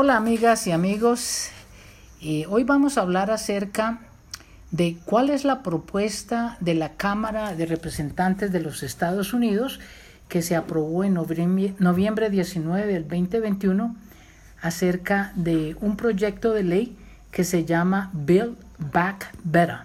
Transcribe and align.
Hola 0.00 0.16
amigas 0.16 0.64
y 0.68 0.70
amigos, 0.70 1.48
eh, 2.22 2.44
hoy 2.48 2.62
vamos 2.62 2.96
a 2.96 3.00
hablar 3.00 3.32
acerca 3.32 3.98
de 4.70 4.96
cuál 5.04 5.28
es 5.28 5.44
la 5.44 5.64
propuesta 5.64 6.56
de 6.60 6.74
la 6.74 6.92
Cámara 6.92 7.56
de 7.56 7.66
Representantes 7.66 8.52
de 8.52 8.60
los 8.60 8.84
Estados 8.84 9.32
Unidos 9.32 9.80
que 10.28 10.40
se 10.40 10.54
aprobó 10.54 11.02
en 11.02 11.14
noviembre, 11.14 11.74
noviembre 11.80 12.30
19 12.30 12.86
del 12.86 13.08
2021 13.08 13.96
acerca 14.62 15.32
de 15.34 15.76
un 15.80 15.96
proyecto 15.96 16.52
de 16.52 16.62
ley 16.62 16.96
que 17.32 17.42
se 17.42 17.64
llama 17.64 18.12
Build 18.12 18.56
Back 18.78 19.34
Better. 19.42 19.78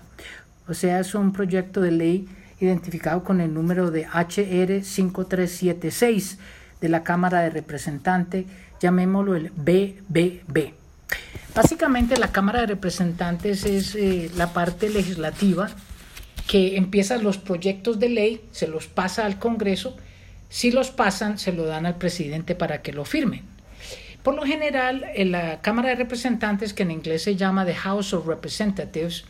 O 0.68 0.76
sea, 0.76 1.00
es 1.00 1.16
un 1.16 1.34
proyecto 1.34 1.82
de 1.82 1.90
ley 1.90 2.30
identificado 2.60 3.24
con 3.24 3.42
el 3.42 3.52
número 3.52 3.90
de 3.90 4.06
HR 4.06 4.84
5376 4.84 6.38
de 6.84 6.90
la 6.90 7.02
Cámara 7.02 7.40
de 7.40 7.50
Representantes, 7.50 8.46
llamémoslo 8.82 9.38
el 9.38 9.52
BBB. 9.52 10.74
Básicamente 11.56 12.18
la 12.18 12.34
Cámara 12.34 12.60
de 12.60 12.68
Representantes 12.68 13.64
es 13.64 13.96
eh, 13.96 14.30
la 14.36 14.52
parte 14.52 14.90
legislativa 14.90 15.70
que 16.46 16.76
empieza 16.76 17.18
los 17.20 17.38
proyectos 17.38 18.00
de 18.00 18.10
ley, 18.10 18.42
se 18.52 18.68
los 18.68 18.88
pasa 18.88 19.26
al 19.26 19.40
Congreso, 19.40 19.96
si 20.50 20.72
los 20.72 20.92
pasan 20.92 21.40
se 21.40 21.54
lo 21.54 21.64
dan 21.66 21.86
al 21.86 21.96
presidente 21.96 22.54
para 22.54 22.82
que 22.82 22.92
lo 22.92 23.06
firmen. 23.06 23.44
Por 24.22 24.36
lo 24.36 24.44
general, 24.44 25.06
en 25.16 25.32
la 25.32 25.62
Cámara 25.62 25.90
de 25.90 25.96
Representantes, 25.96 26.74
que 26.74 26.84
en 26.84 26.92
inglés 26.92 27.24
se 27.24 27.38
llama 27.38 27.66
The 27.66 27.76
House 27.76 28.14
of 28.14 28.28
Representatives, 28.28 29.24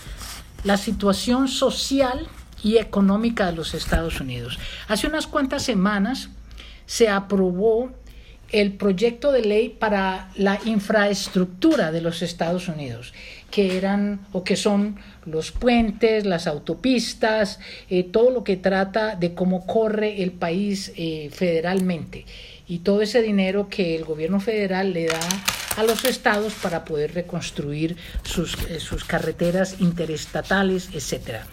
la 0.64 0.78
situación 0.78 1.48
social 1.48 2.28
y 2.64 2.78
económica 2.78 3.48
de 3.48 3.54
los 3.54 3.74
Estados 3.74 4.20
Unidos. 4.22 4.60
Hace 4.88 5.08
unas 5.08 5.28
cuantas 5.28 5.64
semanas 5.64 6.30
se 6.86 7.10
aprobó 7.10 7.92
el 8.52 8.74
proyecto 8.74 9.32
de 9.32 9.42
ley 9.42 9.70
para 9.70 10.32
la 10.36 10.60
infraestructura 10.66 11.92
de 11.92 12.02
los 12.02 12.22
Estados 12.22 12.68
Unidos, 12.68 13.14
que 13.52 13.78
eran 13.78 14.22
o 14.32 14.44
que 14.44 14.56
son 14.56 14.98
los 15.26 15.52
puentes, 15.52 16.26
las 16.26 16.48
autopistas, 16.48 17.60
eh, 17.90 18.04
todo 18.04 18.32
lo 18.32 18.44
que 18.44 18.58
trata 18.58 19.16
de 19.16 19.34
cómo 19.34 19.66
corre 19.66 20.24
el 20.24 20.32
país 20.32 20.92
eh, 20.96 21.30
federalmente 21.32 22.26
y 22.68 22.80
todo 22.80 23.02
ese 23.02 23.22
dinero 23.22 23.68
que 23.70 23.96
el 23.96 24.06
gobierno 24.06 24.40
federal 24.40 24.94
le 24.94 25.08
da 25.08 25.20
a 25.78 25.84
los 25.84 26.06
estados 26.06 26.54
para 26.54 26.86
poder 26.86 27.14
reconstruir 27.14 27.98
sus, 28.24 28.56
eh, 28.70 28.80
sus 28.80 29.04
carreteras 29.04 29.80
interestatales, 29.80 30.90
etcétera. 30.94 31.46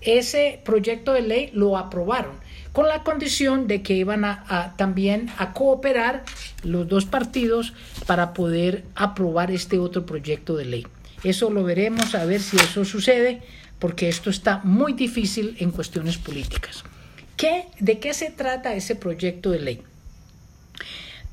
Ese 0.00 0.60
proyecto 0.64 1.12
de 1.12 1.22
ley 1.22 1.50
lo 1.52 1.76
aprobaron 1.76 2.49
con 2.72 2.88
la 2.88 3.02
condición 3.02 3.66
de 3.66 3.82
que 3.82 3.94
iban 3.94 4.24
a, 4.24 4.74
también 4.76 5.30
a 5.38 5.52
cooperar 5.52 6.24
los 6.62 6.88
dos 6.88 7.04
partidos 7.04 7.72
para 8.06 8.32
poder 8.32 8.84
aprobar 8.94 9.50
este 9.50 9.78
otro 9.78 10.06
proyecto 10.06 10.56
de 10.56 10.64
ley. 10.64 10.86
Eso 11.24 11.50
lo 11.50 11.64
veremos 11.64 12.14
a 12.14 12.24
ver 12.24 12.40
si 12.40 12.56
eso 12.56 12.84
sucede, 12.84 13.42
porque 13.78 14.08
esto 14.08 14.30
está 14.30 14.60
muy 14.62 14.92
difícil 14.92 15.56
en 15.58 15.70
cuestiones 15.70 16.16
políticas. 16.16 16.84
¿Qué, 17.36 17.66
¿De 17.78 17.98
qué 17.98 18.14
se 18.14 18.30
trata 18.30 18.74
ese 18.74 18.94
proyecto 18.94 19.50
de 19.50 19.60
ley? 19.60 19.82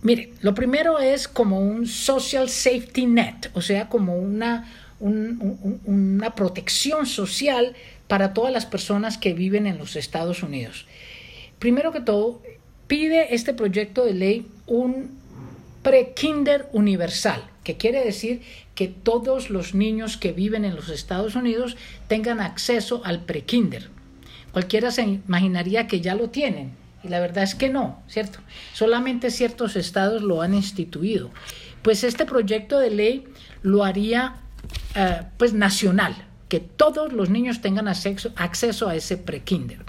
Mire, 0.01 0.33
lo 0.41 0.53
primero 0.53 0.99
es 0.99 1.27
como 1.27 1.59
un 1.59 1.87
social 1.87 2.49
safety 2.49 3.05
net, 3.05 3.49
o 3.53 3.61
sea, 3.61 3.89
como 3.89 4.15
una, 4.15 4.71
una 4.99 6.35
protección 6.35 7.05
social 7.05 7.75
para 8.07 8.33
todas 8.33 8.53
las 8.53 8.65
personas 8.65 9.17
que 9.17 9.33
viven 9.33 9.67
en 9.67 9.77
los 9.77 9.95
Estados 9.95 10.43
Unidos. 10.43 10.85
Primero 11.59 11.91
que 11.91 12.01
todo, 12.01 12.41
pide 12.88 13.34
este 13.34 13.53
proyecto 13.53 14.06
de 14.06 14.13
ley 14.13 14.47
un 14.68 15.18
pre-kinder 15.81 16.69
universal, 16.73 17.44
que 17.63 17.78
quiere 17.78 18.03
decir 18.03 18.41
que 18.75 18.88
todos 18.88 19.50
los 19.50 19.73
niños 19.73 20.18
que 20.18 20.34
viven 20.34 20.66
en 20.66 20.75
los 20.75 20.90
Estados 20.90 21.35
Unidos 21.35 21.78
tengan 22.07 22.40
acceso 22.41 23.01
al 23.06 23.22
pre-kinder. 23.22 23.90
Cualquiera 24.51 24.91
se 24.91 25.03
imaginaría 25.03 25.88
que 25.88 26.01
ya 26.01 26.16
lo 26.16 26.29
tienen, 26.29 26.72
y 27.03 27.07
la 27.07 27.19
verdad 27.19 27.44
es 27.44 27.56
que 27.56 27.69
no, 27.69 28.01
¿cierto? 28.07 28.39
Solamente 28.74 29.31
ciertos 29.31 29.75
estados 29.75 30.22
lo 30.22 30.41
han 30.41 30.53
instituido. 30.53 31.31
Pues 31.81 32.03
este 32.03 32.25
proyecto 32.25 32.79
de 32.79 32.91
ley 32.91 33.25
lo 33.62 33.84
haría 33.84 34.38
eh, 34.95 35.22
pues 35.38 35.53
nacional, 35.53 36.16
que 36.49 36.59
todos 36.59 37.11
los 37.13 37.29
niños 37.29 37.61
tengan 37.61 37.87
acceso, 37.87 38.31
acceso 38.35 38.87
a 38.87 38.95
ese 38.95 39.17
pre-kinder. 39.17 39.79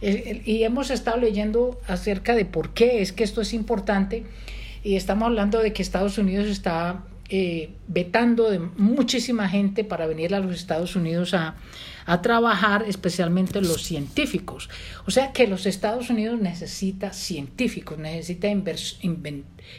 Eh, 0.00 0.42
y 0.44 0.62
hemos 0.62 0.90
estado 0.90 1.18
leyendo 1.18 1.80
acerca 1.88 2.34
de 2.34 2.44
por 2.44 2.70
qué 2.70 3.02
es 3.02 3.12
que 3.12 3.24
esto 3.24 3.40
es 3.40 3.52
importante 3.52 4.24
y 4.82 4.96
estamos 4.96 5.26
hablando 5.26 5.60
de 5.60 5.72
que 5.72 5.82
Estados 5.82 6.18
Unidos 6.18 6.46
está 6.46 7.04
eh, 7.28 7.70
vetando 7.88 8.50
de 8.50 8.58
muchísima 8.58 9.48
gente 9.48 9.84
para 9.84 10.06
venir 10.06 10.34
a 10.34 10.40
los 10.40 10.54
Estados 10.54 10.94
Unidos 10.96 11.34
a, 11.34 11.56
a 12.06 12.22
trabajar, 12.22 12.84
especialmente 12.86 13.60
los 13.60 13.82
científicos. 13.82 14.68
O 15.06 15.10
sea 15.10 15.32
que 15.32 15.46
los 15.46 15.66
Estados 15.66 16.10
Unidos 16.10 16.40
necesita 16.40 17.12
científicos, 17.12 17.98
necesita 17.98 18.48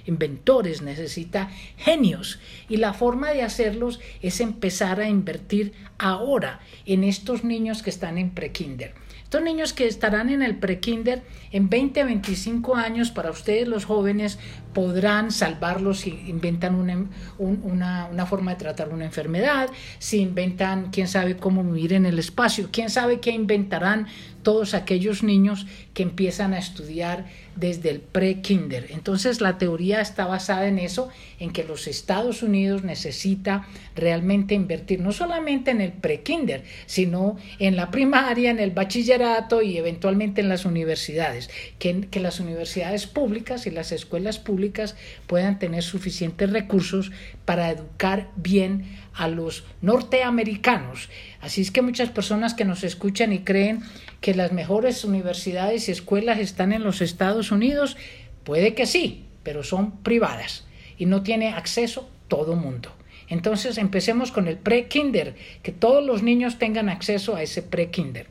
inventores, 0.06 0.82
necesita 0.82 1.52
genios. 1.78 2.40
Y 2.68 2.78
la 2.78 2.94
forma 2.94 3.32
de 3.32 3.44
hacerlos 3.44 4.00
es 4.22 4.40
empezar 4.40 5.00
a 5.00 5.08
invertir 5.10 5.74
ahora 5.98 6.60
en 6.86 7.04
estos 7.04 7.44
niños 7.44 7.84
que 7.84 7.90
están 7.90 8.18
en 8.18 8.32
prekinder. 8.32 8.94
Estos 9.36 9.44
niños 9.44 9.74
que 9.74 9.86
estarán 9.86 10.30
en 10.30 10.42
el 10.42 10.56
prekinder 10.56 11.22
en 11.52 11.68
20, 11.68 12.06
25 12.06 12.78
años, 12.78 13.12
para 13.12 13.32
ustedes 13.32 13.68
los 13.68 13.84
jóvenes, 13.84 14.40
podrán 14.74 15.30
salvarlos 15.30 16.00
si 16.00 16.12
inventan 16.28 16.74
una, 16.74 17.06
una, 17.38 18.06
una, 18.10 18.26
forma 18.26 18.52
de 18.52 18.58
tratar 18.60 18.94
una 18.94 19.04
enfermedad, 19.04 19.70
si 20.00 20.22
inventan, 20.22 20.90
quién 20.90 21.10
sabe 21.10 21.36
cómo 21.36 21.66
vivir 21.66 21.92
en 21.92 22.06
el 22.06 22.18
espacio, 22.18 22.70
quién 22.72 22.90
sabe 22.90 23.20
qué 23.20 23.32
inventarán 23.32 24.08
todos 24.46 24.76
aquellos 24.76 25.24
niños 25.24 25.66
que 25.96 26.04
empiezan 26.04 26.54
a 26.54 26.60
estudiar 26.60 27.26
desde 27.56 27.90
el 27.90 28.00
pre-kinder. 28.00 28.92
Entonces 28.92 29.42
la 29.42 29.58
teoría 29.58 30.02
está 30.02 30.28
basada 30.28 30.68
en 30.68 30.78
eso, 30.78 31.10
en 31.40 31.52
que 31.52 31.64
los 31.64 31.88
Estados 31.88 32.44
Unidos 32.44 32.84
necesita 32.84 33.68
realmente 33.96 34.54
invertir 34.54 35.00
no 35.00 35.14
solamente 35.14 35.72
en 35.72 35.82
el 35.82 35.94
pre-kinder, 35.94 36.64
sino 36.86 37.38
en 37.58 37.76
la 37.76 37.90
primaria, 37.90 38.52
en 38.52 38.60
el 38.60 38.70
bachillerato 38.70 39.64
y 39.64 39.78
eventualmente 39.80 40.42
en 40.42 40.50
las 40.50 40.66
universidades, 40.66 41.50
que, 41.80 42.02
que 42.12 42.20
las 42.20 42.40
universidades 42.40 43.08
públicas 43.08 43.66
y 43.66 43.72
las 43.72 43.92
escuelas 43.92 44.38
públicas 44.38 44.96
puedan 45.26 45.58
tener 45.58 45.82
suficientes 45.82 46.52
recursos 46.52 47.12
para 47.46 47.72
educar 47.72 48.30
bien 48.36 48.86
a 49.16 49.28
los 49.28 49.64
norteamericanos. 49.82 51.10
Así 51.46 51.62
es 51.62 51.70
que 51.70 51.84
muchas 51.84 52.10
personas 52.10 52.56
que 52.56 52.66
nos 52.66 52.84
escuchan 52.84 53.32
y 53.32 53.44
creen 53.44 53.84
que 54.20 54.34
las 54.34 54.52
mejores 54.52 55.06
universidades 55.06 55.88
y 55.88 55.92
escuelas 55.92 56.40
están 56.40 56.74
en 56.74 56.84
los 56.84 57.02
Estados 57.02 57.52
Unidos, 57.52 57.98
puede 58.44 58.74
que 58.74 58.88
sí, 58.88 59.26
pero 59.44 59.62
son 59.62 59.92
privadas 59.98 60.66
y 60.98 61.06
no 61.06 61.22
tiene 61.22 61.50
acceso 61.50 62.10
todo 62.30 62.56
mundo. 62.56 62.92
Entonces 63.30 63.78
empecemos 63.78 64.32
con 64.32 64.48
el 64.48 64.58
pre-kinder, 64.58 65.36
que 65.62 65.72
todos 65.72 66.04
los 66.04 66.24
niños 66.24 66.58
tengan 66.58 66.90
acceso 66.90 67.36
a 67.36 67.44
ese 67.44 67.62
pre-kinder. 67.62 68.26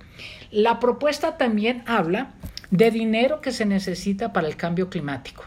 La 0.50 0.80
propuesta 0.80 1.36
también 1.36 1.84
habla 1.86 2.34
de 2.72 2.90
dinero 2.90 3.40
que 3.40 3.52
se 3.52 3.64
necesita 3.64 4.32
para 4.32 4.48
el 4.48 4.56
cambio 4.56 4.90
climático. 4.90 5.44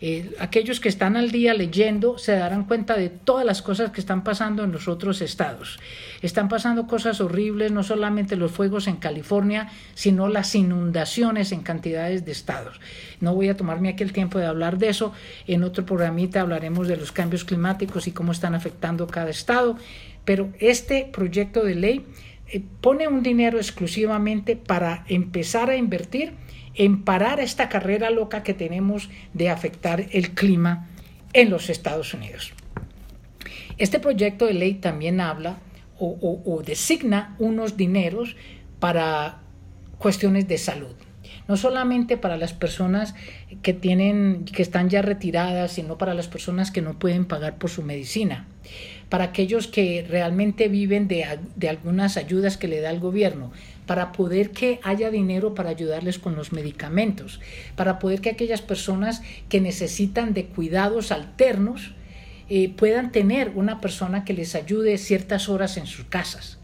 Eh, 0.00 0.36
aquellos 0.38 0.78
que 0.78 0.88
están 0.88 1.16
al 1.16 1.32
día 1.32 1.54
leyendo 1.54 2.18
se 2.18 2.30
darán 2.32 2.64
cuenta 2.66 2.96
de 2.96 3.08
todas 3.08 3.44
las 3.44 3.62
cosas 3.62 3.90
que 3.90 4.00
están 4.00 4.22
pasando 4.22 4.62
en 4.62 4.70
los 4.70 4.86
otros 4.86 5.20
estados. 5.20 5.80
Están 6.22 6.48
pasando 6.48 6.86
cosas 6.86 7.20
horribles, 7.20 7.72
no 7.72 7.82
solamente 7.82 8.36
los 8.36 8.52
fuegos 8.52 8.86
en 8.86 8.96
California, 8.96 9.70
sino 9.94 10.28
las 10.28 10.54
inundaciones 10.54 11.50
en 11.50 11.62
cantidades 11.62 12.24
de 12.24 12.30
estados. 12.30 12.80
No 13.20 13.34
voy 13.34 13.48
a 13.48 13.56
tomarme 13.56 13.88
aquí 13.88 14.04
el 14.04 14.12
tiempo 14.12 14.38
de 14.38 14.46
hablar 14.46 14.78
de 14.78 14.88
eso. 14.88 15.12
En 15.48 15.64
otro 15.64 15.84
programita 15.84 16.42
hablaremos 16.42 16.86
de 16.86 16.96
los 16.96 17.10
cambios 17.10 17.44
climáticos 17.44 18.06
y 18.06 18.12
cómo 18.12 18.30
están 18.30 18.54
afectando 18.54 19.08
cada 19.08 19.30
estado. 19.30 19.76
Pero 20.24 20.52
este 20.60 21.10
proyecto 21.12 21.64
de 21.64 21.74
ley 21.74 22.06
eh, 22.46 22.62
pone 22.80 23.08
un 23.08 23.24
dinero 23.24 23.58
exclusivamente 23.58 24.54
para 24.54 25.04
empezar 25.08 25.70
a 25.70 25.76
invertir 25.76 26.34
en 26.78 27.02
parar 27.02 27.40
esta 27.40 27.68
carrera 27.68 28.08
loca 28.08 28.42
que 28.42 28.54
tenemos 28.54 29.10
de 29.34 29.50
afectar 29.50 30.06
el 30.12 30.30
clima 30.30 30.88
en 31.34 31.50
los 31.50 31.68
Estados 31.68 32.14
Unidos. 32.14 32.54
Este 33.76 34.00
proyecto 34.00 34.46
de 34.46 34.54
ley 34.54 34.74
también 34.74 35.20
habla 35.20 35.58
o, 36.00 36.62
designa 36.64 37.34
unos 37.40 37.76
dineros 37.76 38.36
para 38.78 39.40
cuestiones 39.98 40.46
de 40.46 40.58
salud 40.58 40.94
no 41.48 41.56
solamente 41.56 42.16
para 42.18 42.36
las 42.36 42.52
personas 42.52 43.14
que 43.62 43.72
tienen 43.72 44.44
que 44.44 44.62
están 44.62 44.90
ya 44.90 45.00
retiradas, 45.00 45.72
sino 45.72 45.96
para 45.96 46.12
las 46.14 46.28
personas 46.28 46.70
que 46.70 46.82
no 46.82 46.98
pueden 46.98 47.24
pagar 47.24 47.56
por 47.56 47.70
su 47.70 47.82
medicina 47.82 48.46
para 49.08 49.24
aquellos 49.24 49.66
que 49.66 50.06
realmente 50.08 50.68
viven 50.68 51.08
de, 51.08 51.24
algunas 51.68 52.16
ayudas 52.16 52.56
que 52.56 52.68
le 52.68 52.80
da 52.80 52.90
el 52.90 53.00
gobierno, 53.00 53.52
para 53.86 54.12
poder 54.12 54.50
que 54.50 54.80
haya 54.82 55.10
dinero 55.10 55.54
para 55.54 55.70
ayudarles 55.70 56.18
con 56.18 56.36
los 56.36 56.52
medicamentos, 56.52 57.40
para 57.74 57.98
poder 57.98 58.20
que 58.20 58.30
aquellas 58.30 58.60
personas 58.60 59.22
que 59.48 59.60
necesitan 59.60 60.34
de 60.34 60.46
cuidados 60.46 61.10
alternos 61.10 61.92
eh, 62.50 62.70
puedan 62.70 63.12
tener 63.12 63.52
una 63.54 63.80
persona 63.80 64.24
que 64.24 64.34
les 64.34 64.54
ayude 64.54 64.98
ciertas 64.98 65.48
horas 65.48 65.76
en 65.78 65.86
sus 65.86 66.04
casas. 66.06 66.58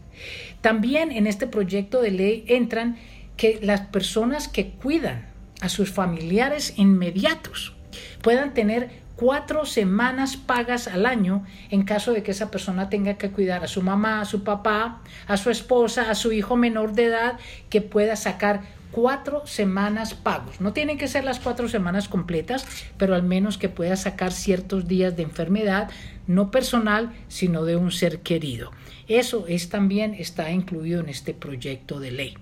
También 0.61 1.11
en 1.11 1.27
este 1.27 1.47
proyecto 1.47 2.01
de 2.01 2.11
ley 2.11 2.45
entran 2.47 2.97
que 3.37 3.59
las 3.61 3.81
personas 3.81 4.47
que 4.47 4.69
cuidan 4.69 5.27
a 5.61 5.69
sus 5.69 5.91
familiares 5.91 6.73
inmediatos 6.77 7.73
puedan 8.21 8.53
tener 8.53 9.04
cuatro 9.15 9.65
semanas 9.65 10.37
pagas 10.37 10.87
al 10.87 11.05
año 11.05 11.43
en 11.69 11.83
caso 11.83 12.13
de 12.13 12.23
que 12.23 12.31
esa 12.31 12.51
persona 12.51 12.89
tenga 12.89 13.15
que 13.15 13.31
cuidar 13.31 13.63
a 13.63 13.67
su 13.67 13.81
mamá, 13.81 14.21
a 14.21 14.25
su 14.25 14.43
papá, 14.43 15.01
a 15.27 15.37
su 15.37 15.49
esposa, 15.49 16.09
a 16.09 16.15
su 16.15 16.31
hijo 16.31 16.55
menor 16.55 16.93
de 16.93 17.05
edad, 17.05 17.39
que 17.69 17.81
pueda 17.81 18.15
sacar 18.15 18.61
cuatro 18.91 19.45
semanas 19.45 20.13
pagos. 20.13 20.61
No 20.61 20.71
tienen 20.71 20.97
que 20.97 21.07
ser 21.07 21.25
las 21.25 21.39
cuatro 21.39 21.67
semanas 21.67 22.07
completas, 22.07 22.65
pero 22.97 23.15
al 23.15 23.23
menos 23.23 23.57
que 23.57 23.69
pueda 23.69 23.95
sacar 23.95 24.31
ciertos 24.31 24.87
días 24.87 25.15
de 25.17 25.23
enfermedad, 25.23 25.89
no 26.27 26.51
personal, 26.51 27.11
sino 27.27 27.65
de 27.65 27.75
un 27.75 27.91
ser 27.91 28.19
querido. 28.19 28.71
Eso 29.07 29.45
es 29.47 29.69
también 29.69 30.13
está 30.13 30.49
incluido 30.51 31.01
en 31.01 31.09
este 31.09 31.33
proyecto 31.33 31.99
de 31.99 32.11
ley. 32.11 32.37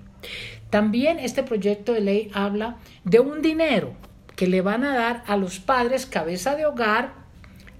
También 0.70 1.20
este 1.20 1.44
proyecto 1.44 1.94
de 1.94 2.02
ley 2.02 2.32
habla 2.34 2.78
de 3.04 3.20
un 3.20 3.42
dinero 3.42 3.96
que 4.36 4.48
le 4.48 4.62
van 4.62 4.84
a 4.84 4.96
dar 4.96 5.24
a 5.28 5.38
los 5.38 5.60
padres 5.60 6.06
cabeza 6.06 6.56
de 6.56 6.66
hogar 6.66 7.14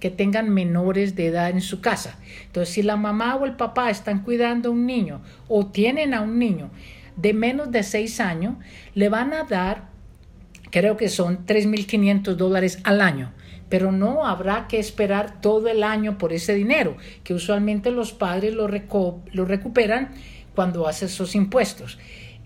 que 0.00 0.10
tengan 0.10 0.50
menores 0.50 1.16
de 1.16 1.28
edad 1.28 1.50
en 1.50 1.60
su 1.60 1.80
casa. 1.80 2.18
Entonces, 2.46 2.74
si 2.74 2.82
la 2.82 2.96
mamá 2.96 3.36
o 3.36 3.46
el 3.46 3.56
papá 3.56 3.90
están 3.90 4.22
cuidando 4.22 4.68
a 4.68 4.72
un 4.72 4.86
niño 4.86 5.22
o 5.48 5.66
tienen 5.66 6.14
a 6.14 6.20
un 6.20 6.38
niño 6.38 6.70
de 7.16 7.32
menos 7.32 7.70
de 7.70 7.82
seis 7.82 8.20
años, 8.20 8.56
le 8.94 9.08
van 9.08 9.32
a 9.32 9.44
dar, 9.44 9.88
creo 10.70 10.96
que 10.96 11.08
son 11.08 11.46
3.500 11.46 12.34
dólares 12.34 12.80
al 12.84 13.00
año 13.00 13.32
pero 13.68 13.90
no 13.90 14.24
habrá 14.24 14.68
que 14.68 14.78
esperar 14.78 15.40
todo 15.40 15.68
el 15.68 15.82
año 15.82 16.16
por 16.16 16.32
ese 16.32 16.54
dinero, 16.54 16.96
que 17.24 17.34
usualmente 17.34 17.90
los 17.90 18.12
padres 18.12 18.54
lo, 18.54 18.68
lo 18.68 19.44
recuperan 19.44 20.10
cuando 20.54 20.86
hacen 20.86 21.08
sus 21.08 21.34
impuestos. 21.34 21.98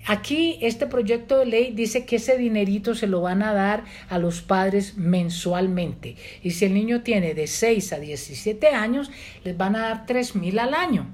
Aquí 0.07 0.59
este 0.63 0.87
proyecto 0.87 1.39
de 1.39 1.47
ley 1.47 1.73
dice 1.73 2.07
que 2.07 2.17
ese 2.17 2.39
dinerito 2.39 2.95
se 2.95 3.07
lo 3.07 3.21
van 3.21 3.43
a 3.43 3.53
dar 3.53 3.85
a 4.09 4.19
los 4.19 4.41
padres 4.41 4.97
mensualmente. 4.97 6.17
Y 6.43 6.53
si 6.53 6.65
el 6.65 6.75
niño 6.75 7.03
tiene 7.03 7.35
de 7.35 7.47
6 7.47 7.93
a 7.93 7.99
17 7.99 8.69
años, 8.69 9.11
les 9.45 9.57
van 9.57 9.77
a 9.77 9.81
dar 9.81 10.07
3 10.07 10.37
mil 10.37 10.59
al 10.59 10.75
año. 10.75 11.07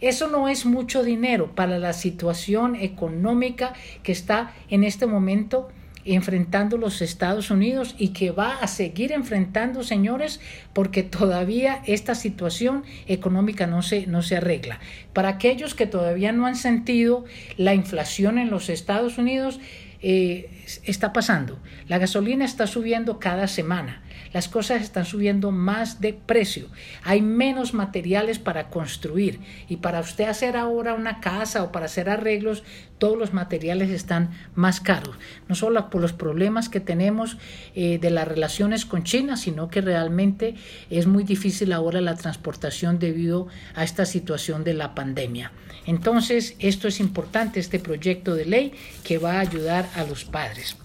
Eso 0.00 0.28
no 0.28 0.48
es 0.48 0.64
mucho 0.64 1.02
dinero 1.02 1.54
para 1.54 1.78
la 1.78 1.92
situación 1.92 2.76
económica 2.76 3.74
que 4.02 4.12
está 4.12 4.54
en 4.70 4.84
este 4.84 5.06
momento 5.06 5.68
enfrentando 6.04 6.76
los 6.76 7.02
Estados 7.02 7.50
Unidos 7.50 7.94
y 7.98 8.08
que 8.08 8.30
va 8.30 8.58
a 8.58 8.66
seguir 8.66 9.12
enfrentando, 9.12 9.82
señores, 9.82 10.40
porque 10.72 11.02
todavía 11.02 11.82
esta 11.86 12.14
situación 12.14 12.84
económica 13.06 13.66
no 13.66 13.82
se, 13.82 14.06
no 14.06 14.22
se 14.22 14.36
arregla. 14.36 14.80
Para 15.12 15.28
aquellos 15.30 15.74
que 15.74 15.86
todavía 15.86 16.32
no 16.32 16.46
han 16.46 16.56
sentido 16.56 17.24
la 17.56 17.74
inflación 17.74 18.38
en 18.38 18.50
los 18.50 18.68
Estados 18.68 19.18
Unidos, 19.18 19.60
eh, 20.00 20.50
está 20.84 21.12
pasando. 21.12 21.58
La 21.88 21.98
gasolina 21.98 22.44
está 22.44 22.66
subiendo 22.66 23.18
cada 23.18 23.48
semana. 23.48 24.02
Las 24.32 24.48
cosas 24.48 24.82
están 24.82 25.04
subiendo 25.04 25.50
más 25.50 26.00
de 26.00 26.12
precio. 26.12 26.66
Hay 27.02 27.22
menos 27.22 27.74
materiales 27.74 28.38
para 28.38 28.68
construir. 28.68 29.40
Y 29.68 29.76
para 29.76 30.00
usted 30.00 30.28
hacer 30.28 30.56
ahora 30.56 30.94
una 30.94 31.20
casa 31.20 31.62
o 31.62 31.72
para 31.72 31.86
hacer 31.86 32.10
arreglos, 32.10 32.62
todos 32.98 33.16
los 33.16 33.32
materiales 33.32 33.90
están 33.90 34.30
más 34.54 34.80
caros. 34.80 35.16
No 35.48 35.54
solo 35.54 35.88
por 35.88 36.02
los 36.02 36.12
problemas 36.12 36.68
que 36.68 36.80
tenemos 36.80 37.38
eh, 37.74 37.98
de 37.98 38.10
las 38.10 38.28
relaciones 38.28 38.84
con 38.84 39.04
China, 39.04 39.36
sino 39.36 39.70
que 39.70 39.80
realmente 39.80 40.56
es 40.90 41.06
muy 41.06 41.24
difícil 41.24 41.72
ahora 41.72 42.00
la 42.00 42.16
transportación 42.16 42.98
debido 42.98 43.48
a 43.74 43.84
esta 43.84 44.04
situación 44.04 44.64
de 44.64 44.74
la 44.74 44.94
pandemia. 44.94 45.52
Entonces, 45.86 46.56
esto 46.58 46.88
es 46.88 47.00
importante, 47.00 47.60
este 47.60 47.78
proyecto 47.78 48.34
de 48.34 48.44
ley 48.44 48.72
que 49.04 49.18
va 49.18 49.34
a 49.34 49.40
ayudar 49.40 49.88
a 49.94 50.04
los 50.04 50.24
padres. 50.24 50.76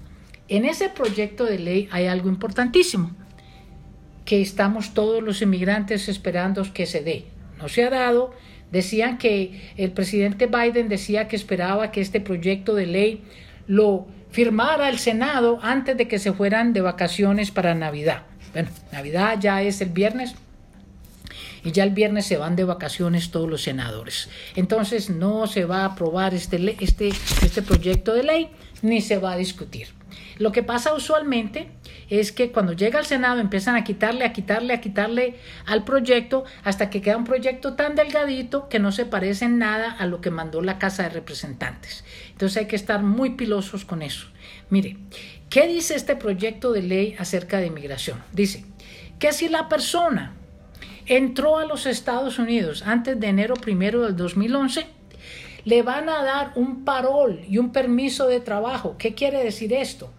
En 0.48 0.66
ese 0.66 0.90
proyecto 0.90 1.45
de 1.45 1.57
ley 1.57 1.90
hay 1.92 2.07
algo 2.07 2.30
importantísimo 2.30 3.12
que 4.25 4.41
estamos 4.41 4.93
todos 4.93 5.21
los 5.21 5.41
inmigrantes 5.41 6.07
esperando 6.09 6.63
que 6.73 6.85
se 6.85 7.01
dé. 7.01 7.25
No 7.57 7.69
se 7.69 7.83
ha 7.83 7.89
dado. 7.89 8.33
Decían 8.71 9.17
que 9.17 9.73
el 9.77 9.91
presidente 9.91 10.47
Biden 10.47 10.89
decía 10.89 11.27
que 11.27 11.35
esperaba 11.35 11.91
que 11.91 12.01
este 12.01 12.19
proyecto 12.21 12.73
de 12.73 12.87
ley 12.87 13.23
lo 13.67 14.07
firmara 14.31 14.89
el 14.89 14.97
Senado 14.97 15.59
antes 15.61 15.95
de 15.95 16.07
que 16.07 16.17
se 16.17 16.33
fueran 16.33 16.73
de 16.73 16.81
vacaciones 16.81 17.51
para 17.51 17.75
Navidad. 17.75 18.23
Bueno, 18.51 18.69
Navidad 18.91 19.37
ya 19.39 19.61
es 19.61 19.79
el 19.81 19.89
viernes 19.89 20.35
y 21.63 21.71
ya 21.71 21.83
el 21.83 21.91
viernes 21.91 22.25
se 22.25 22.37
van 22.37 22.55
de 22.55 22.63
vacaciones 22.63 23.31
todos 23.31 23.49
los 23.49 23.63
senadores. 23.63 24.29
Entonces 24.55 25.09
no 25.09 25.47
se 25.47 25.65
va 25.65 25.81
a 25.81 25.85
aprobar 25.85 26.33
este, 26.33 26.75
este, 26.79 27.09
este 27.09 27.61
proyecto 27.61 28.13
de 28.13 28.23
ley 28.23 28.49
ni 28.81 29.01
se 29.01 29.17
va 29.17 29.33
a 29.33 29.37
discutir. 29.37 29.87
Lo 30.38 30.51
que 30.51 30.63
pasa 30.63 30.94
usualmente 30.94 31.69
es 32.09 32.31
que 32.31 32.51
cuando 32.51 32.74
llega 32.74 33.00
al 33.00 33.06
Senado 33.06 33.39
empiezan 33.39 33.75
a 33.75 33.83
quitarle, 33.83 34.25
a 34.25 34.33
quitarle, 34.33 34.73
a 34.73 34.81
quitarle 34.81 35.35
al 35.66 35.83
proyecto 35.83 36.44
hasta 36.63 36.90
que 36.90 37.02
queda 37.02 37.18
un 37.18 37.23
proyecto 37.23 37.73
tan 37.73 37.95
delgadito 37.95 38.69
que 38.69 38.80
no 38.80 38.92
se 38.92 39.06
parece 39.06 39.45
en 39.45 39.59
nada 39.59 39.92
a 39.92 40.06
lo 40.06 40.21
que 40.21 40.31
mandó 40.31 40.61
la 40.61 40.80
Casa 40.80 41.04
de 41.04 41.09
Representantes. 41.09 42.04
Entonces 42.31 42.57
hay 42.57 42.68
que 42.68 42.75
estar 42.75 43.04
muy 43.04 43.31
pilosos 43.31 43.85
con 43.85 44.02
eso. 44.02 44.28
Mire, 44.69 44.97
¿qué 45.49 45.68
dice 45.68 45.95
este 45.95 46.16
proyecto 46.16 46.71
de 46.71 46.81
ley 46.81 47.16
acerca 47.19 47.59
de 47.59 47.68
inmigración? 47.68 48.23
Dice 48.31 48.66
que 49.19 49.31
si 49.31 49.49
la 49.49 49.69
persona 49.69 50.33
entró 51.06 51.57
a 51.57 51.66
los 51.66 51.85
Estados 51.85 52.40
Unidos 52.40 52.83
antes 52.85 53.19
de 53.19 53.28
enero 53.28 53.56
primero 53.56 54.04
del 54.04 54.16
2011, 54.16 54.85
le 55.66 55.81
van 55.81 56.09
a 56.09 56.23
dar 56.23 56.52
un 56.56 56.83
parol 56.83 57.42
y 57.47 57.57
un 57.57 57.71
permiso 57.71 58.28
de 58.28 58.40
trabajo. 58.40 58.95
¿Qué 58.97 59.13
quiere 59.13 59.44
decir 59.44 59.73
esto? 59.73 60.11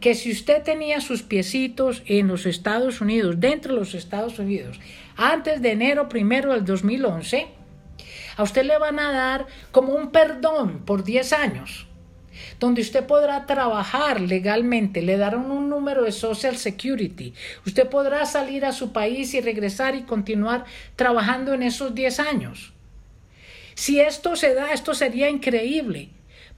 Que 0.00 0.14
si 0.14 0.32
usted 0.32 0.62
tenía 0.62 1.00
sus 1.00 1.22
piecitos 1.22 2.02
en 2.06 2.28
los 2.28 2.46
Estados 2.46 3.00
Unidos, 3.00 3.38
dentro 3.38 3.74
de 3.74 3.80
los 3.80 3.94
Estados 3.94 4.38
Unidos, 4.38 4.80
antes 5.16 5.60
de 5.60 5.72
enero 5.72 6.08
primero 6.08 6.52
del 6.52 6.64
2011, 6.64 7.48
a 8.36 8.42
usted 8.42 8.64
le 8.64 8.78
van 8.78 8.98
a 8.98 9.12
dar 9.12 9.46
como 9.70 9.92
un 9.92 10.10
perdón 10.10 10.84
por 10.86 11.04
10 11.04 11.32
años, 11.34 11.86
donde 12.58 12.80
usted 12.80 13.04
podrá 13.04 13.44
trabajar 13.44 14.20
legalmente, 14.20 15.02
le 15.02 15.18
darán 15.18 15.50
un 15.50 15.68
número 15.68 16.04
de 16.04 16.12
Social 16.12 16.56
Security, 16.56 17.34
usted 17.66 17.88
podrá 17.88 18.24
salir 18.24 18.64
a 18.64 18.72
su 18.72 18.92
país 18.92 19.34
y 19.34 19.40
regresar 19.40 19.94
y 19.94 20.02
continuar 20.02 20.64
trabajando 20.96 21.52
en 21.52 21.62
esos 21.62 21.94
10 21.94 22.20
años. 22.20 22.72
Si 23.74 24.00
esto 24.00 24.36
se 24.36 24.54
da, 24.54 24.72
esto 24.72 24.94
sería 24.94 25.28
increíble, 25.28 26.10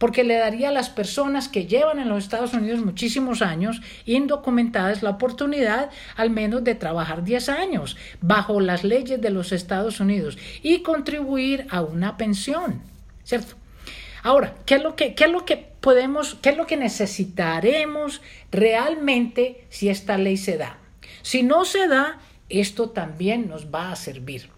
porque 0.03 0.25
le 0.25 0.35
daría 0.35 0.71
a 0.71 0.73
las 0.73 0.91
personas 0.91 1.49
que 1.49 1.67
llevan 1.67 2.01
en 2.01 2.09
los 2.09 2.25
Estados 2.25 2.55
Unidos 2.55 2.85
muchísimos 2.85 3.41
años 3.41 3.81
indocumentadas 4.05 5.01
la 5.05 5.11
oportunidad 5.11 5.91
al 6.17 6.29
menos 6.29 6.65
de 6.65 6.75
trabajar 6.75 7.23
10 7.23 7.49
años 7.51 7.97
bajo 8.21 8.59
las 8.59 8.83
leyes 8.83 9.21
de 9.21 9.31
los 9.31 9.53
Estados 9.53 10.01
Unidos 10.01 10.39
y 10.61 10.83
contribuir 10.83 11.69
a 11.71 11.83
una 11.83 12.17
pensión, 12.17 12.83
¿cierto? 13.23 13.55
Ahora, 14.25 14.57
¿qué 14.67 14.75
es 14.75 14.83
lo 14.83 14.97
que, 14.97 15.15
qué 15.15 15.27
es 15.27 15.31
lo 15.31 15.45
que 15.45 15.57
podemos, 15.57 16.37
qué 16.43 16.49
es 16.49 16.57
lo 16.57 16.67
que 16.67 16.77
necesitaremos 16.77 18.23
realmente 18.51 19.69
si 19.69 19.89
esta 19.89 20.19
ley 20.19 20.37
se 20.37 20.57
da? 20.57 20.79
Si 21.23 21.45
no 21.45 21.65
se 21.65 21.87
da, 21.87 22.19
esto 22.49 22.91
también 22.91 23.49
nos 23.49 23.73
va 23.73 23.93
a 23.93 23.95
servir. 23.95 24.49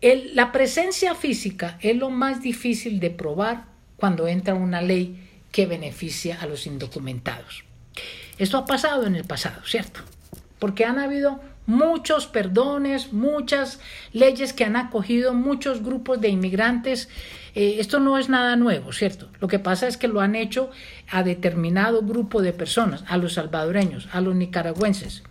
la 0.00 0.52
presencia 0.52 1.14
física 1.14 1.76
es 1.82 1.94
lo 1.98 2.08
más 2.08 2.40
difícil 2.40 2.98
de 2.98 3.10
probar 3.10 3.68
cuando 4.00 4.26
entra 4.26 4.54
una 4.54 4.80
ley 4.80 5.28
que 5.52 5.66
beneficia 5.66 6.40
a 6.40 6.46
los 6.46 6.66
indocumentados. 6.66 7.64
Esto 8.38 8.56
ha 8.56 8.64
pasado 8.64 9.06
en 9.06 9.14
el 9.14 9.24
pasado, 9.24 9.60
¿cierto? 9.66 10.00
Porque 10.58 10.84
han 10.84 10.98
habido 10.98 11.40
muchos 11.66 12.26
perdones, 12.26 13.12
muchas 13.12 13.80
leyes 14.12 14.52
que 14.52 14.64
han 14.64 14.76
acogido 14.76 15.34
muchos 15.34 15.82
grupos 15.82 16.20
de 16.20 16.28
inmigrantes. 16.28 17.08
Eh, 17.54 17.76
esto 17.78 18.00
no 18.00 18.18
es 18.18 18.28
nada 18.28 18.56
nuevo, 18.56 18.92
¿cierto? 18.92 19.28
Lo 19.40 19.48
que 19.48 19.58
pasa 19.58 19.86
es 19.86 19.96
que 19.96 20.08
lo 20.08 20.20
han 20.20 20.34
hecho 20.34 20.70
a 21.10 21.22
determinado 21.22 22.02
grupo 22.02 22.42
de 22.42 22.52
personas, 22.52 23.04
a 23.06 23.18
los 23.18 23.34
salvadoreños, 23.34 24.08
a 24.12 24.20
los 24.20 24.34
nicaragüenses, 24.34 25.22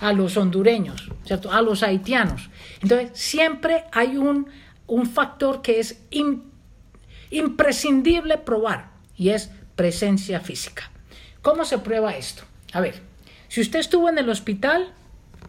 a 0.00 0.12
los 0.12 0.36
hondureños, 0.36 1.10
¿cierto? 1.24 1.50
A 1.50 1.62
los 1.62 1.82
haitianos. 1.82 2.50
Entonces, 2.82 3.10
siempre 3.14 3.84
hay 3.92 4.16
un, 4.16 4.48
un 4.86 5.06
factor 5.06 5.62
que 5.62 5.80
es 5.80 6.02
imprescindible 7.32 8.38
probar 8.38 8.90
y 9.16 9.30
es 9.30 9.50
presencia 9.74 10.40
física. 10.40 10.90
¿Cómo 11.40 11.64
se 11.64 11.78
prueba 11.78 12.16
esto? 12.16 12.44
A 12.72 12.80
ver, 12.80 13.00
si 13.48 13.60
usted 13.60 13.80
estuvo 13.80 14.08
en 14.08 14.18
el 14.18 14.28
hospital, 14.28 14.92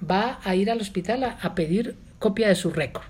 va 0.10 0.40
a 0.44 0.56
ir 0.56 0.72
al 0.72 0.82
hospital 0.82 1.24
a, 1.24 1.56
pedir 1.56 1.96
copia 2.20 2.48
de 2.48 2.56
su 2.56 2.72
récord. 2.72 3.06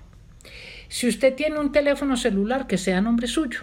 Si 0.88 1.08
usted 1.08 1.34
tiene 1.34 1.58
un 1.58 1.72
teléfono 1.72 2.16
celular 2.16 2.66
que 2.66 2.78
sea 2.78 3.00
nombre 3.00 3.26
suyo, 3.26 3.60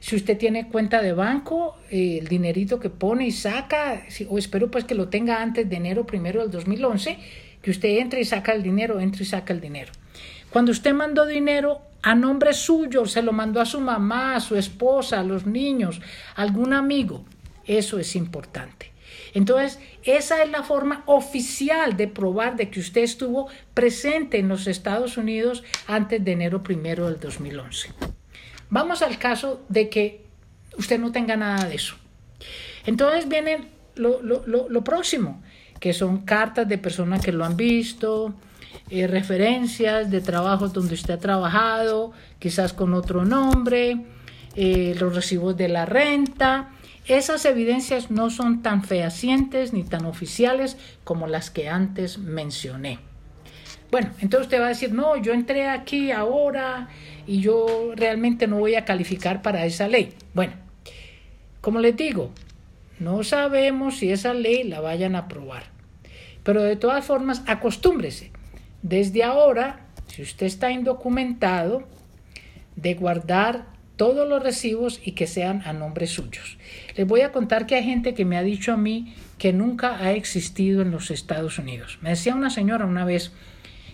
si 0.00 0.16
usted 0.16 0.36
tiene 0.36 0.68
cuenta 0.68 1.00
de 1.00 1.12
banco, 1.12 1.78
eh, 1.90 2.18
el 2.20 2.28
dinerito 2.28 2.78
que 2.78 2.90
pone 2.90 3.26
y 3.26 3.30
saca, 3.30 4.02
o 4.28 4.36
espero 4.36 4.70
pues 4.70 4.84
que 4.84 4.94
lo 4.94 5.08
tenga 5.08 5.40
antes 5.40 5.68
de 5.68 5.76
enero 5.76 6.06
primero 6.06 6.42
del 6.42 6.50
2011, 6.50 7.18
que 7.62 7.70
usted 7.70 7.88
entre 7.98 8.20
y 8.20 8.24
saca 8.26 8.52
el 8.52 8.62
dinero, 8.62 9.00
entre 9.00 9.22
y 9.22 9.26
saca 9.26 9.54
el 9.54 9.60
dinero. 9.60 9.92
Cuando 10.54 10.70
usted 10.70 10.94
mandó 10.94 11.26
dinero 11.26 11.82
a 12.00 12.14
nombre 12.14 12.52
suyo, 12.52 13.06
se 13.06 13.22
lo 13.22 13.32
mandó 13.32 13.60
a 13.60 13.66
su 13.66 13.80
mamá, 13.80 14.36
a 14.36 14.40
su 14.40 14.54
esposa, 14.54 15.18
a 15.18 15.24
los 15.24 15.46
niños, 15.46 16.00
a 16.36 16.42
algún 16.42 16.72
amigo, 16.72 17.24
eso 17.64 17.98
es 17.98 18.14
importante. 18.14 18.92
Entonces, 19.32 19.80
esa 20.04 20.44
es 20.44 20.50
la 20.52 20.62
forma 20.62 21.02
oficial 21.06 21.96
de 21.96 22.06
probar 22.06 22.54
de 22.54 22.70
que 22.70 22.78
usted 22.78 23.00
estuvo 23.00 23.48
presente 23.74 24.38
en 24.38 24.46
los 24.46 24.68
Estados 24.68 25.16
Unidos 25.16 25.64
antes 25.88 26.24
de 26.24 26.30
enero 26.30 26.62
primero 26.62 27.10
del 27.10 27.18
2011. 27.18 27.90
Vamos 28.70 29.02
al 29.02 29.18
caso 29.18 29.60
de 29.68 29.88
que 29.88 30.24
usted 30.78 31.00
no 31.00 31.10
tenga 31.10 31.36
nada 31.36 31.64
de 31.68 31.74
eso. 31.74 31.96
Entonces 32.86 33.28
viene 33.28 33.70
lo, 33.96 34.22
lo 34.22 34.84
próximo, 34.84 35.42
que 35.80 35.92
son 35.92 36.18
cartas 36.18 36.68
de 36.68 36.78
personas 36.78 37.24
que 37.24 37.32
lo 37.32 37.44
han 37.44 37.56
visto, 37.56 38.36
eh, 38.90 39.06
referencias 39.06 40.10
de 40.10 40.20
trabajos 40.20 40.72
donde 40.72 40.94
usted 40.94 41.14
ha 41.14 41.18
trabajado, 41.18 42.12
quizás 42.38 42.72
con 42.72 42.94
otro 42.94 43.24
nombre, 43.24 43.98
eh, 44.56 44.94
los 44.98 45.14
recibos 45.14 45.56
de 45.56 45.68
la 45.68 45.86
renta, 45.86 46.70
esas 47.06 47.44
evidencias 47.44 48.10
no 48.10 48.30
son 48.30 48.62
tan 48.62 48.82
fehacientes 48.82 49.72
ni 49.72 49.84
tan 49.84 50.06
oficiales 50.06 50.76
como 51.04 51.26
las 51.26 51.50
que 51.50 51.68
antes 51.68 52.18
mencioné. 52.18 52.98
Bueno, 53.90 54.10
entonces 54.20 54.46
usted 54.46 54.60
va 54.60 54.66
a 54.66 54.70
decir, 54.70 54.92
no, 54.92 55.16
yo 55.16 55.32
entré 55.32 55.68
aquí 55.68 56.10
ahora 56.10 56.88
y 57.26 57.40
yo 57.40 57.92
realmente 57.94 58.46
no 58.46 58.58
voy 58.58 58.74
a 58.74 58.84
calificar 58.84 59.42
para 59.42 59.66
esa 59.66 59.86
ley. 59.86 60.14
Bueno, 60.34 60.54
como 61.60 61.78
les 61.78 61.96
digo, 61.96 62.30
no 62.98 63.22
sabemos 63.22 63.98
si 63.98 64.10
esa 64.10 64.34
ley 64.34 64.64
la 64.64 64.80
vayan 64.80 65.14
a 65.14 65.20
aprobar. 65.20 65.64
Pero 66.42 66.62
de 66.62 66.76
todas 66.76 67.04
formas, 67.04 67.42
acostúmbrese. 67.46 68.32
Desde 68.84 69.24
ahora, 69.24 69.80
si 70.08 70.20
usted 70.20 70.44
está 70.44 70.70
indocumentado, 70.70 71.84
de 72.76 72.92
guardar 72.92 73.64
todos 73.96 74.28
los 74.28 74.42
recibos 74.42 75.00
y 75.02 75.12
que 75.12 75.26
sean 75.26 75.62
a 75.64 75.72
nombre 75.72 76.06
suyos. 76.06 76.58
Les 76.94 77.06
voy 77.06 77.22
a 77.22 77.32
contar 77.32 77.64
que 77.64 77.76
hay 77.76 77.84
gente 77.84 78.12
que 78.12 78.26
me 78.26 78.36
ha 78.36 78.42
dicho 78.42 78.74
a 78.74 78.76
mí 78.76 79.14
que 79.38 79.54
nunca 79.54 79.96
ha 80.04 80.12
existido 80.12 80.82
en 80.82 80.90
los 80.90 81.10
Estados 81.10 81.58
Unidos. 81.58 81.98
Me 82.02 82.10
decía 82.10 82.34
una 82.34 82.50
señora 82.50 82.84
una 82.84 83.06
vez 83.06 83.32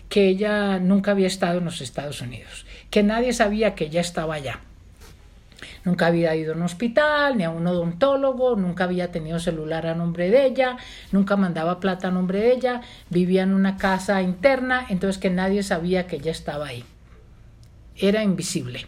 que 0.09 0.27
ella 0.27 0.81
nunca 0.81 1.13
había 1.13 1.29
estado 1.29 1.59
en 1.59 1.67
los 1.67 1.81
Estados 1.81 2.21
Unidos, 2.21 2.67
que 2.91 3.05
nadie 3.05 3.33
sabía 3.33 3.77
que 3.77 3.85
ella 3.85 4.01
estaba 4.01 4.35
allá. 4.35 4.61
Nunca 5.85 6.07
había 6.07 6.37
ido 6.37 6.53
a 6.53 6.57
un 6.57 6.63
hospital, 6.63 7.39
ni 7.39 7.45
a 7.45 7.51
un 7.51 7.67
odontólogo, 7.67 8.55
nunca 8.57 8.85
había 8.85 9.11
tenido 9.11 9.39
celular 9.39 9.87
a 9.87 9.95
nombre 9.95 10.31
de 10.31 10.45
ella, 10.45 10.77
nunca 11.11 11.37
mandaba 11.37 11.81
plata 11.81 12.09
a 12.09 12.11
nombre 12.11 12.41
de 12.41 12.53
ella, 12.53 12.83
vivía 13.09 13.45
en 13.45 13.55
una 13.55 13.79
casa 13.79 14.21
interna, 14.21 14.85
entonces 14.91 15.19
que 15.19 15.31
nadie 15.31 15.63
sabía 15.63 16.07
que 16.07 16.17
ella 16.17 16.33
estaba 16.33 16.67
ahí. 16.67 16.85
Era 17.97 18.23
invisible. 18.23 18.87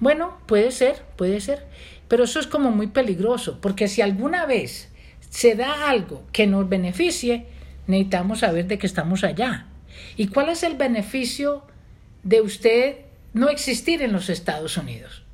Bueno, 0.00 0.38
puede 0.46 0.72
ser, 0.72 1.02
puede 1.16 1.40
ser, 1.40 1.64
pero 2.08 2.24
eso 2.24 2.40
es 2.40 2.48
como 2.48 2.70
muy 2.70 2.88
peligroso, 2.88 3.60
porque 3.60 3.86
si 3.86 4.02
alguna 4.02 4.46
vez 4.46 4.92
se 5.30 5.54
da 5.54 5.88
algo 5.88 6.24
que 6.32 6.46
nos 6.46 6.68
beneficie, 6.68 7.46
necesitamos 7.86 8.40
saber 8.40 8.66
de 8.66 8.78
que 8.78 8.86
estamos 8.86 9.22
allá. 9.22 9.66
¿Y 10.16 10.28
cuál 10.28 10.48
es 10.48 10.62
el 10.62 10.76
beneficio 10.76 11.62
de 12.22 12.40
usted 12.40 12.96
no 13.32 13.48
existir 13.48 14.02
en 14.02 14.12
los 14.12 14.28
Estados 14.28 14.76
Unidos? 14.76 15.27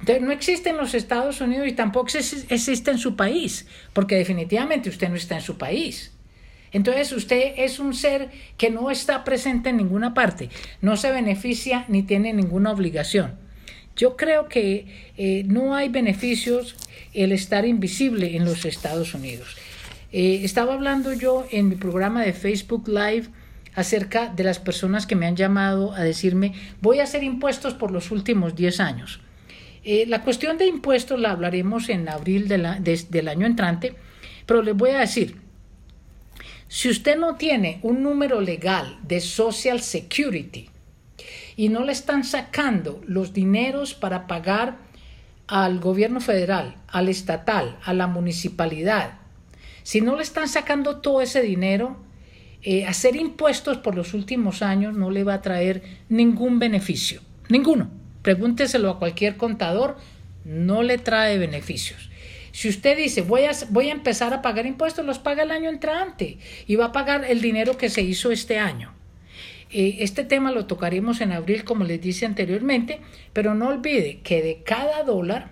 Entonces, 0.00 0.22
no 0.22 0.32
existe 0.32 0.70
en 0.70 0.76
los 0.76 0.94
Estados 0.94 1.40
Unidos 1.40 1.68
y 1.68 1.72
tampoco 1.72 2.08
existe 2.08 2.90
en 2.90 2.98
su 2.98 3.16
país, 3.16 3.66
porque 3.92 4.16
definitivamente 4.16 4.88
usted 4.88 5.08
no 5.08 5.16
está 5.16 5.36
en 5.36 5.42
su 5.42 5.58
país. 5.58 6.12
Entonces 6.72 7.12
usted 7.12 7.54
es 7.56 7.78
un 7.78 7.94
ser 7.94 8.30
que 8.56 8.70
no 8.70 8.90
está 8.90 9.24
presente 9.24 9.70
en 9.70 9.76
ninguna 9.76 10.14
parte, 10.14 10.50
no 10.80 10.96
se 10.96 11.10
beneficia 11.10 11.84
ni 11.88 12.02
tiene 12.02 12.32
ninguna 12.32 12.70
obligación. 12.70 13.34
Yo 13.96 14.16
creo 14.16 14.48
que 14.48 14.86
eh, 15.16 15.42
no 15.46 15.74
hay 15.74 15.88
beneficios 15.88 16.76
el 17.12 17.32
estar 17.32 17.66
invisible 17.66 18.36
en 18.36 18.44
los 18.44 18.64
Estados 18.64 19.14
Unidos. 19.14 19.56
Eh, 20.12 20.40
estaba 20.44 20.74
hablando 20.74 21.12
yo 21.12 21.46
en 21.50 21.68
mi 21.68 21.74
programa 21.74 22.22
de 22.22 22.32
Facebook 22.32 22.88
Live 22.88 23.28
acerca 23.74 24.28
de 24.28 24.44
las 24.44 24.58
personas 24.58 25.06
que 25.06 25.16
me 25.16 25.26
han 25.26 25.36
llamado 25.36 25.92
a 25.92 26.02
decirme 26.02 26.54
voy 26.80 27.00
a 27.00 27.04
hacer 27.04 27.22
impuestos 27.22 27.74
por 27.74 27.90
los 27.90 28.10
últimos 28.10 28.54
10 28.54 28.80
años. 28.80 29.20
Eh, 29.84 30.04
la 30.06 30.22
cuestión 30.22 30.58
de 30.58 30.66
impuestos 30.66 31.18
la 31.18 31.30
hablaremos 31.30 31.88
en 31.88 32.08
abril 32.08 32.48
del 32.48 33.28
año 33.28 33.46
entrante, 33.46 33.94
pero 34.46 34.62
les 34.62 34.76
voy 34.76 34.90
a 34.90 35.00
decir, 35.00 35.36
si 36.68 36.88
usted 36.88 37.16
no 37.18 37.36
tiene 37.36 37.80
un 37.82 38.02
número 38.02 38.40
legal 38.40 38.98
de 39.02 39.20
Social 39.20 39.80
Security, 39.80 40.70
y 41.60 41.68
no 41.68 41.84
le 41.84 41.92
están 41.92 42.24
sacando 42.24 43.02
los 43.06 43.34
dineros 43.34 43.92
para 43.92 44.26
pagar 44.26 44.78
al 45.46 45.78
gobierno 45.78 46.20
federal, 46.20 46.76
al 46.88 47.10
estatal, 47.10 47.78
a 47.84 47.92
la 47.92 48.06
municipalidad, 48.06 49.18
si 49.82 50.00
no 50.00 50.16
le 50.16 50.22
están 50.22 50.48
sacando 50.48 51.02
todo 51.02 51.20
ese 51.20 51.42
dinero, 51.42 51.98
eh, 52.62 52.86
hacer 52.86 53.14
impuestos 53.14 53.76
por 53.76 53.94
los 53.94 54.14
últimos 54.14 54.62
años 54.62 54.94
no 54.94 55.10
le 55.10 55.22
va 55.22 55.34
a 55.34 55.42
traer 55.42 55.82
ningún 56.08 56.58
beneficio, 56.58 57.20
ninguno. 57.50 57.90
Pregúnteselo 58.22 58.90
a 58.90 58.98
cualquier 58.98 59.36
contador, 59.36 59.96
no 60.44 60.82
le 60.82 60.98
trae 60.98 61.38
beneficios. 61.38 62.10
Si 62.52 62.68
usted 62.68 62.96
dice 62.96 63.22
voy 63.22 63.44
a, 63.44 63.52
voy 63.70 63.88
a 63.88 63.92
empezar 63.92 64.34
a 64.34 64.42
pagar 64.42 64.66
impuestos, 64.66 65.04
los 65.04 65.18
paga 65.18 65.42
el 65.42 65.50
año 65.50 65.68
entrante 65.68 66.38
y 66.66 66.76
va 66.76 66.86
a 66.86 66.92
pagar 66.92 67.24
el 67.24 67.40
dinero 67.40 67.76
que 67.76 67.88
se 67.88 68.02
hizo 68.02 68.30
este 68.32 68.58
año. 68.58 68.92
Eh, 69.72 69.98
este 70.00 70.24
tema 70.24 70.50
lo 70.50 70.66
tocaremos 70.66 71.20
en 71.20 71.32
abril, 71.32 71.64
como 71.64 71.84
les 71.84 72.00
dije 72.00 72.26
anteriormente, 72.26 73.00
pero 73.32 73.54
no 73.54 73.68
olvide 73.68 74.18
que 74.20 74.42
de 74.42 74.62
cada 74.64 75.04
dólar, 75.04 75.50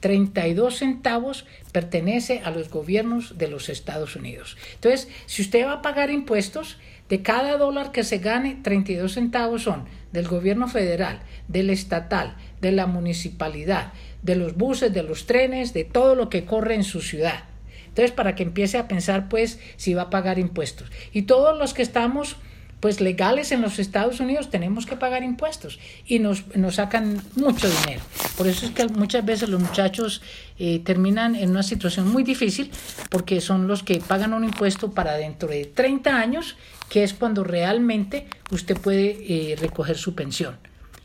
32 0.00 0.78
centavos 0.78 1.46
pertenece 1.72 2.40
a 2.44 2.50
los 2.50 2.70
gobiernos 2.70 3.38
de 3.38 3.48
los 3.48 3.68
Estados 3.68 4.16
Unidos. 4.16 4.56
Entonces, 4.74 5.08
si 5.26 5.42
usted 5.42 5.66
va 5.66 5.74
a 5.74 5.82
pagar 5.82 6.10
impuestos, 6.10 6.78
de 7.10 7.22
cada 7.22 7.56
dólar 7.58 7.90
que 7.90 8.04
se 8.04 8.18
gane, 8.18 8.58
32 8.62 9.12
centavos 9.12 9.64
son 9.64 9.84
del 10.12 10.28
gobierno 10.28 10.68
federal, 10.68 11.20
del 11.48 11.70
estatal, 11.70 12.36
de 12.60 12.72
la 12.72 12.86
municipalidad, 12.86 13.92
de 14.22 14.36
los 14.36 14.56
buses, 14.56 14.92
de 14.92 15.02
los 15.02 15.26
trenes, 15.26 15.72
de 15.74 15.84
todo 15.84 16.14
lo 16.14 16.30
que 16.30 16.44
corre 16.44 16.76
en 16.76 16.84
su 16.84 17.00
ciudad. 17.00 17.44
Entonces, 17.88 18.12
para 18.12 18.36
que 18.36 18.44
empiece 18.44 18.78
a 18.78 18.86
pensar, 18.86 19.28
pues, 19.28 19.58
si 19.76 19.94
va 19.94 20.02
a 20.02 20.10
pagar 20.10 20.38
impuestos. 20.38 20.90
Y 21.12 21.22
todos 21.22 21.58
los 21.58 21.74
que 21.74 21.82
estamos 21.82 22.36
pues 22.80 23.00
legales 23.00 23.52
en 23.52 23.60
los 23.60 23.78
Estados 23.78 24.20
Unidos 24.20 24.50
tenemos 24.50 24.86
que 24.86 24.96
pagar 24.96 25.22
impuestos 25.22 25.78
y 26.06 26.18
nos, 26.18 26.44
nos 26.56 26.76
sacan 26.76 27.22
mucho 27.36 27.68
dinero. 27.68 28.02
Por 28.36 28.46
eso 28.48 28.66
es 28.66 28.72
que 28.72 28.86
muchas 28.88 29.24
veces 29.24 29.48
los 29.48 29.60
muchachos 29.60 30.22
eh, 30.58 30.80
terminan 30.80 31.36
en 31.36 31.50
una 31.50 31.62
situación 31.62 32.08
muy 32.10 32.22
difícil 32.22 32.70
porque 33.10 33.40
son 33.40 33.66
los 33.66 33.82
que 33.82 34.00
pagan 34.00 34.32
un 34.32 34.44
impuesto 34.44 34.92
para 34.92 35.14
dentro 35.14 35.48
de 35.48 35.66
30 35.66 36.16
años, 36.16 36.56
que 36.88 37.04
es 37.04 37.14
cuando 37.14 37.44
realmente 37.44 38.26
usted 38.50 38.76
puede 38.76 39.52
eh, 39.52 39.56
recoger 39.56 39.96
su 39.96 40.14
pensión. 40.14 40.56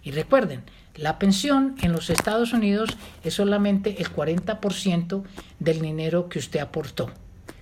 Y 0.03 0.11
recuerden, 0.11 0.63
la 0.95 1.19
pensión 1.19 1.75
en 1.81 1.91
los 1.91 2.09
Estados 2.09 2.53
Unidos 2.53 2.97
es 3.23 3.33
solamente 3.33 4.01
el 4.01 4.09
40% 4.13 5.23
del 5.59 5.81
dinero 5.81 6.29
que 6.29 6.39
usted 6.39 6.59
aportó. 6.59 7.11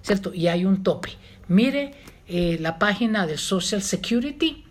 ¿cierto? 0.04 0.34
Y 0.34 0.48
hay 0.48 0.66
un 0.66 0.84
tope. 0.84 1.10
Mire 1.48 1.96
eh, 2.28 2.58
la 2.60 2.80
página 2.80 3.28
de 3.28 3.38
Social 3.38 3.82
Security 3.82 4.64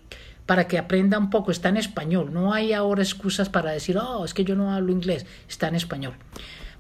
para 0.47 0.67
que 0.69 0.79
aprenda 0.79 1.19
un 1.19 1.31
poco, 1.31 1.51
está 1.51 1.69
en 1.69 1.77
español, 1.77 2.33
no 2.33 2.53
hay 2.53 2.73
ahora 2.73 3.03
excusas 3.03 3.49
para 3.49 3.71
decir, 3.71 3.97
oh, 3.99 4.25
es 4.25 4.35
que 4.35 4.45
yo 4.45 4.57
no 4.57 4.73
hablo 4.73 4.93
inglés, 4.93 5.25
está 5.49 5.69
en 5.69 5.77
español. 5.77 6.15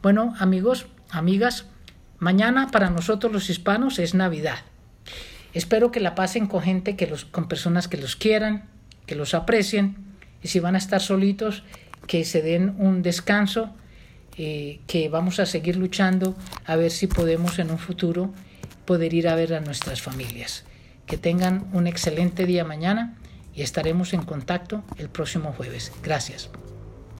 Bueno, 0.02 0.34
amigos, 0.38 0.86
amigas, 1.10 1.66
mañana 2.18 2.68
para 2.70 2.90
nosotros 2.90 3.32
los 3.32 3.50
hispanos 3.50 3.98
es 3.98 4.14
Navidad. 4.14 4.58
Espero 5.54 5.92
que 5.92 6.00
la 6.00 6.14
pasen 6.14 6.46
con 6.46 6.62
gente 6.62 6.96
que 6.96 7.06
los, 7.06 7.24
con 7.24 7.46
personas 7.46 7.86
que 7.86 7.98
los 7.98 8.16
quieran, 8.16 8.64
que 9.06 9.14
los 9.14 9.34
aprecien, 9.34 9.96
y 10.42 10.48
si 10.48 10.58
van 10.58 10.74
a 10.74 10.78
estar 10.78 11.00
solitos, 11.00 11.62
que 12.06 12.24
se 12.24 12.42
den 12.42 12.74
un 12.78 13.02
descanso, 13.02 13.70
eh, 14.38 14.80
que 14.86 15.08
vamos 15.08 15.38
a 15.40 15.46
seguir 15.46 15.76
luchando 15.76 16.34
a 16.64 16.76
ver 16.76 16.90
si 16.90 17.06
podemos 17.06 17.58
en 17.58 17.70
un 17.70 17.78
futuro 17.78 18.32
poder 18.84 19.14
ir 19.14 19.28
a 19.28 19.34
ver 19.34 19.54
a 19.54 19.60
nuestras 19.60 20.02
familias. 20.02 20.64
Que 21.06 21.18
tengan 21.18 21.68
un 21.72 21.86
excelente 21.86 22.46
día 22.46 22.64
mañana 22.64 23.16
y 23.54 23.62
estaremos 23.62 24.12
en 24.14 24.22
contacto 24.22 24.82
el 24.96 25.08
próximo 25.08 25.52
jueves. 25.52 25.92
Gracias. 26.02 26.50